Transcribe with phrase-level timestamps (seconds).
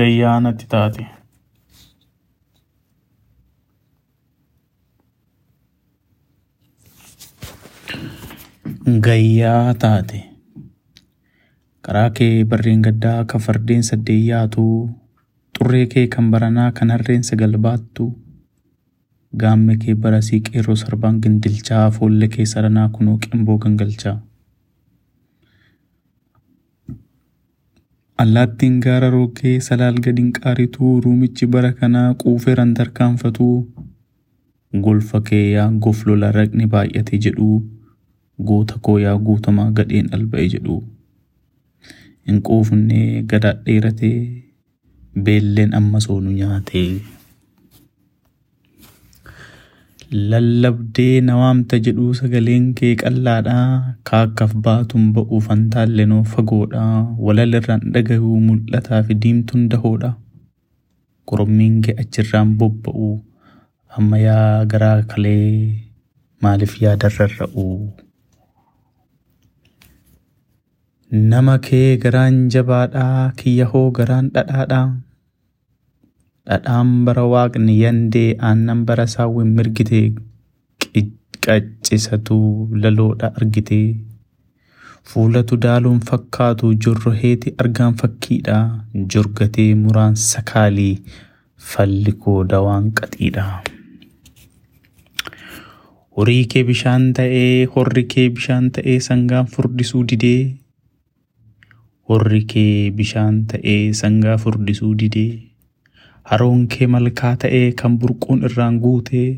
[0.00, 1.06] Gayyaa natti taate.
[9.06, 10.18] Gayyaa taate.
[11.84, 14.64] Karaa kee barreen gaddaa kan fardeen saddeet yaatu
[15.58, 18.06] xurree kee kan baranaa kan harreen sagal baattu
[19.42, 24.16] gaamme kee barasii qeerroo sarbaan gindilchaa foollee kee saranaa kunoo qimboo gangalchaa.
[28.22, 33.56] Allaattiin gaara rookee salaal gadiin qaarituu ruumichi bara kanaa quufeeran tarkaanfatuu
[34.84, 37.56] golfa kee yaa goflola raqni baay'ate jedhuu
[38.50, 40.80] goota koo yaa guutamaa gadheen alba'e jedhuu.
[42.28, 44.16] Hin quufnee gadaa dheeratee
[45.26, 46.88] beelleen amma soonu nyaatee.
[50.14, 59.16] Lallabdee nawaamta jedhuu sagaleen kee qallaadhaa kaakkaaf baatuun ba'uuf hantaallenoo fagoodhaa walalirraan dhagahuu mul'ataa fi
[59.24, 60.10] diimtuun dahoodha.
[61.30, 63.08] Korommiin kee achirraan bobba'u
[63.98, 65.50] amma yaa garaa kalee
[66.46, 67.66] maaliif yaadarra ra'u.
[71.34, 74.86] Nama kee garaan jabaadhaa kiyya hoo garaan dhadhaadhaa.
[76.48, 80.00] Dhadhaan bara waaqni yandee aannan bara saawwin mirgite
[81.44, 82.36] qaccisatu
[82.82, 83.80] laloodha argite.
[85.10, 88.58] Fuulatu daaluun fakkaatu jorroheeti argaan fakkiidha
[89.14, 90.94] jorgatee muraan sakaalii
[91.70, 93.44] falli koo dawaan qaxiidha.
[96.16, 100.42] Horii kee bishaan ta'ee horri kee bishaan ta'ee sangaan furdisuu didee.
[102.08, 105.30] Horri kee bishaan ta'ee sangaa furdisuu didee.
[106.30, 109.28] Haroon kee malkaa ta'ee kan burquun irraan guutee.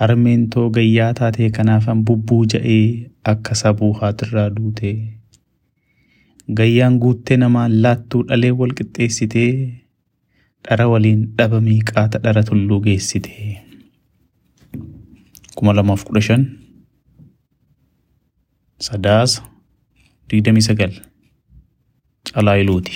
[0.00, 4.96] Harmeen too gayyaa taatee kanaafan bubbuu ja'ee akka sabuu haatirraa duutee.
[6.56, 9.52] Gayyaan guuttee namaan laattuu dhalee wal qixxeessitee.
[10.68, 13.60] Dhara waliin dhaba miiqaata dhara tulluu geessitee.
[15.56, 16.44] kuma lamaaf kudha shan
[18.86, 19.42] sadaasa
[20.30, 20.92] digdamii sagal
[22.32, 22.94] calaa iluuti.